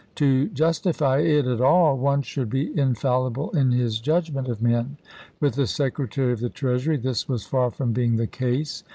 [0.15, 4.97] To justify it at all one should be infallible in his judgment of men.
[5.39, 8.83] With the Secretary of the Treasury this was far from being the case.